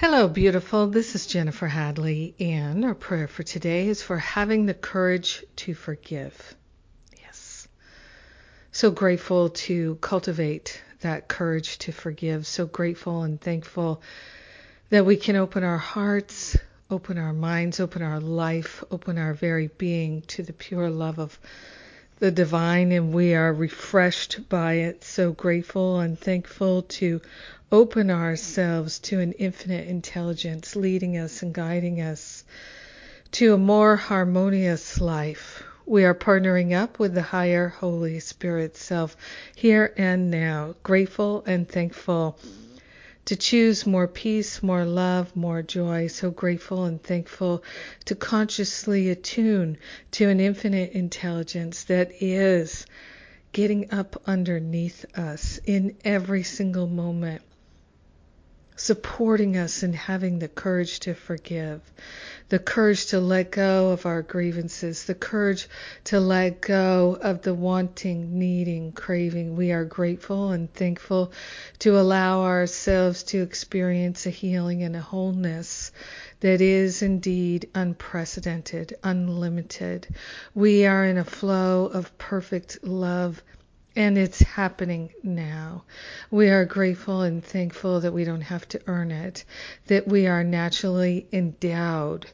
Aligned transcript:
Hello, 0.00 0.28
beautiful. 0.28 0.86
This 0.86 1.14
is 1.14 1.26
Jennifer 1.26 1.66
Hadley, 1.66 2.34
and 2.40 2.86
our 2.86 2.94
prayer 2.94 3.28
for 3.28 3.42
today 3.42 3.86
is 3.86 4.02
for 4.02 4.16
having 4.16 4.64
the 4.64 4.72
courage 4.72 5.44
to 5.56 5.74
forgive. 5.74 6.56
Yes. 7.20 7.68
So 8.72 8.90
grateful 8.90 9.50
to 9.50 9.96
cultivate 9.96 10.82
that 11.02 11.28
courage 11.28 11.76
to 11.80 11.92
forgive. 11.92 12.46
So 12.46 12.64
grateful 12.64 13.24
and 13.24 13.38
thankful 13.38 14.00
that 14.88 15.04
we 15.04 15.18
can 15.18 15.36
open 15.36 15.64
our 15.64 15.76
hearts, 15.76 16.56
open 16.90 17.18
our 17.18 17.34
minds, 17.34 17.78
open 17.78 18.00
our 18.00 18.20
life, 18.20 18.82
open 18.90 19.18
our 19.18 19.34
very 19.34 19.66
being 19.66 20.22
to 20.28 20.42
the 20.42 20.54
pure 20.54 20.88
love 20.88 21.18
of 21.18 21.38
the 22.20 22.30
divine, 22.30 22.92
and 22.92 23.14
we 23.14 23.34
are 23.34 23.52
refreshed 23.52 24.48
by 24.48 24.74
it. 24.74 25.02
So 25.02 25.32
grateful 25.32 26.00
and 26.00 26.18
thankful 26.18 26.82
to 26.82 27.20
open 27.72 28.10
ourselves 28.10 28.98
to 28.98 29.20
an 29.20 29.32
infinite 29.32 29.88
intelligence 29.88 30.76
leading 30.76 31.16
us 31.16 31.42
and 31.42 31.54
guiding 31.54 32.00
us 32.00 32.44
to 33.32 33.54
a 33.54 33.58
more 33.58 33.96
harmonious 33.96 35.00
life. 35.00 35.62
We 35.86 36.04
are 36.04 36.14
partnering 36.14 36.74
up 36.74 36.98
with 36.98 37.14
the 37.14 37.22
higher 37.22 37.68
Holy 37.68 38.20
Spirit 38.20 38.76
self 38.76 39.16
here 39.56 39.94
and 39.96 40.30
now, 40.30 40.74
grateful 40.82 41.42
and 41.46 41.66
thankful 41.66 42.38
to 43.30 43.36
choose 43.36 43.86
more 43.86 44.08
peace, 44.08 44.60
more 44.60 44.84
love, 44.84 45.36
more 45.36 45.62
joy. 45.62 46.08
So 46.08 46.32
grateful 46.32 46.86
and 46.86 47.00
thankful 47.00 47.62
to 48.06 48.16
consciously 48.16 49.08
attune 49.08 49.78
to 50.10 50.28
an 50.28 50.40
infinite 50.40 50.90
intelligence 50.94 51.84
that 51.84 52.10
is 52.20 52.86
getting 53.52 53.94
up 53.94 54.20
underneath 54.26 55.04
us 55.16 55.60
in 55.64 55.96
every 56.04 56.42
single 56.42 56.88
moment 56.88 57.42
supporting 58.80 59.58
us 59.58 59.82
in 59.82 59.92
having 59.92 60.38
the 60.38 60.48
courage 60.48 61.00
to 61.00 61.12
forgive, 61.12 61.82
the 62.48 62.58
courage 62.58 63.04
to 63.04 63.20
let 63.20 63.50
go 63.50 63.90
of 63.90 64.06
our 64.06 64.22
grievances, 64.22 65.04
the 65.04 65.14
courage 65.14 65.68
to 66.02 66.18
let 66.18 66.62
go 66.62 67.18
of 67.20 67.42
the 67.42 67.52
wanting, 67.52 68.38
needing, 68.38 68.90
craving. 68.90 69.54
We 69.54 69.70
are 69.72 69.84
grateful 69.84 70.52
and 70.52 70.72
thankful 70.72 71.30
to 71.80 72.00
allow 72.00 72.40
ourselves 72.40 73.22
to 73.24 73.42
experience 73.42 74.24
a 74.24 74.30
healing 74.30 74.82
and 74.82 74.96
a 74.96 75.00
wholeness 75.00 75.92
that 76.40 76.62
is 76.62 77.02
indeed 77.02 77.68
unprecedented, 77.74 78.96
unlimited. 79.04 80.08
We 80.54 80.86
are 80.86 81.04
in 81.04 81.18
a 81.18 81.24
flow 81.24 81.84
of 81.84 82.16
perfect 82.16 82.82
love 82.82 83.42
and 83.96 84.16
it's 84.16 84.40
happening 84.40 85.10
now. 85.22 85.82
We 86.30 86.48
are 86.48 86.64
grateful 86.64 87.22
and 87.22 87.44
thankful 87.44 88.00
that 88.00 88.12
we 88.12 88.24
don't 88.24 88.40
have 88.42 88.66
to 88.68 88.80
earn 88.86 89.10
it, 89.10 89.44
that 89.86 90.06
we 90.06 90.26
are 90.28 90.44
naturally 90.44 91.26
endowed 91.32 92.26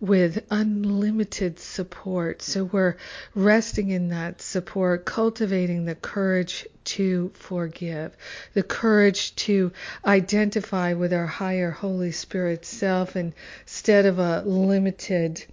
with 0.00 0.44
unlimited 0.50 1.60
support. 1.60 2.42
So 2.42 2.64
we're 2.64 2.96
resting 3.34 3.90
in 3.90 4.08
that 4.08 4.42
support, 4.42 5.04
cultivating 5.04 5.84
the 5.84 5.94
courage 5.94 6.66
to 6.84 7.30
forgive, 7.34 8.16
the 8.54 8.62
courage 8.62 9.34
to 9.36 9.72
identify 10.04 10.94
with 10.94 11.12
our 11.12 11.26
higher 11.26 11.70
Holy 11.70 12.12
Spirit 12.12 12.64
self 12.64 13.16
instead 13.16 14.06
of 14.06 14.18
a 14.18 14.42
limited 14.42 15.44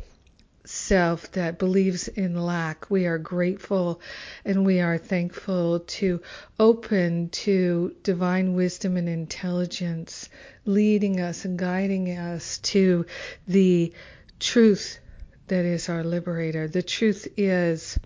self 0.66 1.32
that 1.32 1.60
believes 1.60 2.08
in 2.08 2.36
lack. 2.36 2.90
We 2.90 3.06
are 3.08 3.18
grateful 3.18 4.02
and 4.46 4.66
we 4.66 4.80
are 4.80 4.98
thankful 4.98 5.80
to 5.80 6.22
open 6.60 7.30
to 7.30 7.96
divine 8.04 8.54
wisdom 8.54 8.98
and 8.98 9.10
intelligence, 9.10 10.30
leading 10.66 11.20
us 11.20 11.46
and 11.46 11.58
guiding 11.58 12.10
us 12.18 12.60
to 12.60 13.06
the 13.48 13.94
truth 14.40 15.00
that 15.48 15.66
is 15.66 15.90
our 15.90 16.04
liberator. 16.04 16.68
The 16.68 16.84
truth 16.84 17.28
is 17.36 18.00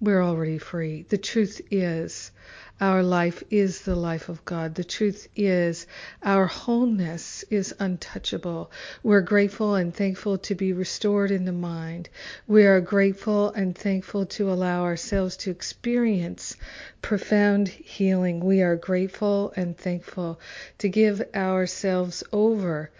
we're 0.00 0.22
already 0.22 0.56
free. 0.56 1.02
The 1.08 1.18
truth 1.18 1.60
is 1.70 2.30
our 2.80 3.02
life 3.02 3.42
is 3.50 3.82
the 3.82 3.94
life 3.94 4.30
of 4.30 4.42
God. 4.46 4.74
The 4.74 4.84
truth 4.84 5.28
is 5.36 5.86
our 6.22 6.46
wholeness 6.46 7.44
is 7.50 7.74
untouchable. 7.78 8.70
We're 9.02 9.20
grateful 9.20 9.74
and 9.74 9.94
thankful 9.94 10.38
to 10.38 10.54
be 10.54 10.72
restored 10.72 11.30
in 11.30 11.44
the 11.44 11.52
mind. 11.52 12.08
We 12.46 12.64
are 12.64 12.80
grateful 12.80 13.50
and 13.50 13.76
thankful 13.76 14.24
to 14.26 14.50
allow 14.50 14.84
ourselves 14.84 15.36
to 15.38 15.50
experience 15.50 16.56
profound 17.02 17.68
healing. 17.68 18.40
We 18.40 18.62
are 18.62 18.76
grateful 18.76 19.52
and 19.56 19.76
thankful 19.76 20.40
to 20.78 20.88
give 20.88 21.22
ourselves 21.34 22.24
over 22.32 22.90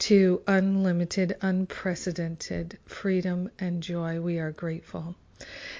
to 0.00 0.42
unlimited, 0.46 1.36
unprecedented 1.40 2.76
freedom 2.84 3.50
and 3.58 3.82
joy. 3.82 4.20
We 4.20 4.38
are 4.38 4.52
grateful. 4.52 5.16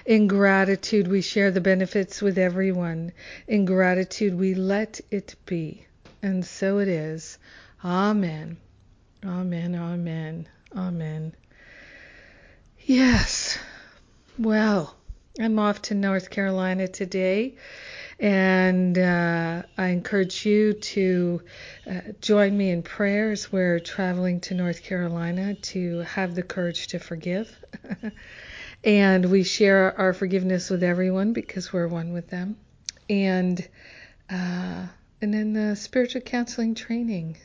In 0.06 0.26
gratitude, 0.26 1.08
we 1.08 1.20
share 1.20 1.50
the 1.50 1.60
benefits 1.60 2.22
with 2.22 2.38
everyone. 2.38 3.12
In 3.46 3.64
gratitude, 3.64 4.38
we 4.38 4.54
let 4.54 5.00
it 5.10 5.34
be. 5.46 5.86
And 6.22 6.44
so 6.44 6.78
it 6.78 6.88
is. 6.88 7.38
Amen. 7.84 8.56
Amen. 9.24 9.74
Amen. 9.74 10.48
Amen. 10.76 11.34
Yes. 12.78 13.58
Well, 14.38 14.96
I'm 15.38 15.58
off 15.58 15.82
to 15.82 15.94
North 15.94 16.30
Carolina 16.30 16.88
today, 16.88 17.56
and 18.18 18.98
uh, 18.98 19.62
I 19.78 19.86
encourage 19.88 20.44
you 20.44 20.72
to 20.72 21.42
uh, 21.90 22.00
join 22.20 22.56
me 22.56 22.70
in 22.70 22.82
prayers. 22.82 23.52
We're 23.52 23.80
traveling 23.80 24.40
to 24.42 24.54
North 24.54 24.82
Carolina 24.82 25.54
to 25.54 25.98
have 26.00 26.34
the 26.34 26.42
courage 26.42 26.88
to 26.88 26.98
forgive. 26.98 27.54
and 28.84 29.26
we 29.26 29.42
share 29.42 29.98
our 29.98 30.12
forgiveness 30.12 30.70
with 30.70 30.82
everyone 30.82 31.32
because 31.32 31.72
we're 31.72 31.88
one 31.88 32.12
with 32.12 32.28
them. 32.28 32.56
And 33.08 33.66
uh, 34.30 34.86
and 35.20 35.34
then 35.34 35.52
the 35.52 35.76
spiritual 35.76 36.22
counseling 36.22 36.74
training 36.74 37.36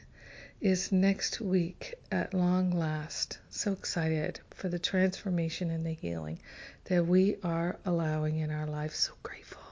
is 0.62 0.91
next 0.91 1.41
week 1.41 1.96
at 2.12 2.34
long 2.34 2.72
last. 2.72 3.40
So 3.50 3.73
excited 3.73 4.40
for 4.51 4.69
the 4.69 4.79
transformation 4.79 5.72
and 5.72 5.85
the 5.85 5.94
healing 5.94 6.40
that 6.85 7.06
we 7.06 7.35
are 7.44 7.78
allowing 7.85 8.38
in 8.40 8.52
our 8.52 8.67
life. 8.67 8.96
So 8.96 9.13
grateful, 9.23 9.63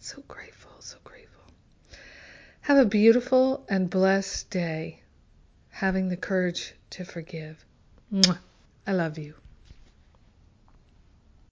so 0.00 0.22
grateful, 0.26 0.72
so 0.80 0.96
grateful. 1.04 1.44
Have 2.62 2.78
a 2.78 2.84
beautiful 2.84 3.64
and 3.68 3.88
blessed 3.88 4.50
day, 4.50 5.02
having 5.68 6.08
the 6.08 6.16
courage 6.16 6.74
to 6.90 7.04
forgive. 7.04 7.64
Mwah. 8.12 8.38
I 8.88 8.92
love 8.92 9.18
you. 9.18 9.34